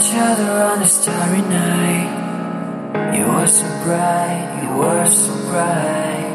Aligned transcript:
each 0.00 0.14
other 0.14 0.50
on 0.50 0.82
a 0.82 0.86
starry 0.86 1.42
night. 1.42 3.18
You 3.18 3.26
were 3.26 3.46
so 3.46 3.66
bright, 3.84 4.60
you 4.62 4.78
were 4.78 5.06
so 5.06 5.34
bright. 5.50 6.32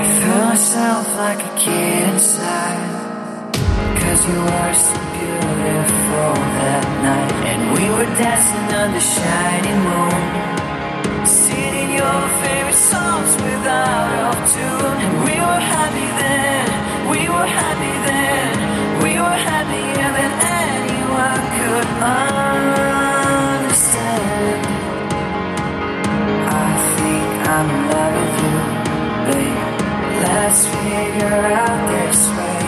I 0.00 0.04
felt 0.20 0.44
myself 0.50 1.16
like 1.16 1.40
a 1.50 1.52
kid 1.58 2.08
inside. 2.12 3.52
Cause 4.00 4.20
you 4.30 4.38
were 4.50 4.74
so 4.88 4.98
beautiful 5.18 6.32
that 6.60 6.84
night. 7.08 7.32
And 7.50 7.60
we 7.74 7.84
were 7.96 8.10
dancing 8.22 8.68
under 8.82 9.00
shining 9.00 9.80
moon. 9.88 11.26
Singing 11.26 11.90
your 11.98 12.20
favorite 12.42 12.74
songs 12.74 12.99
I'm 27.60 27.68
in 27.68 27.90
love 27.90 28.14
with 28.16 28.36
you, 28.42 28.56
babe. 29.26 30.22
Let's 30.22 30.66
figure 30.66 31.44
out 31.60 31.90
this 31.90 32.28
way 32.30 32.59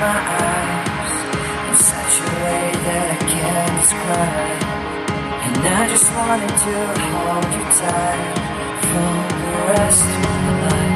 my 0.00 0.06
eyes 0.06 1.16
in 1.68 1.76
such 1.76 2.14
a 2.20 2.30
way 2.42 2.64
that 2.84 3.06
I 3.10 3.18
can't 3.32 3.74
describe. 3.80 4.62
And 5.44 5.56
I 5.68 5.88
just 5.92 6.08
wanted 6.16 6.54
to 6.64 6.74
hold 7.04 7.44
you 7.54 7.64
tight 7.80 8.38
for 8.88 9.12
the 9.40 9.52
rest 9.68 10.04
of 10.04 10.24
my 10.24 10.68
life. 10.68 10.89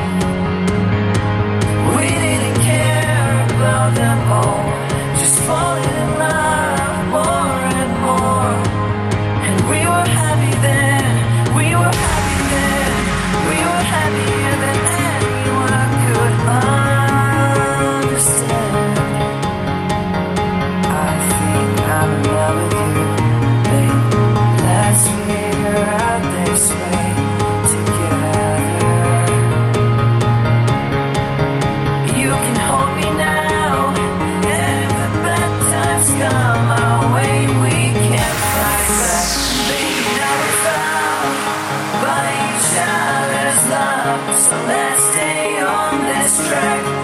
So 44.37 44.57
let's 44.67 45.03
stay 45.13 45.61
on 45.61 46.05
this 46.07 46.49
track. 46.49 47.04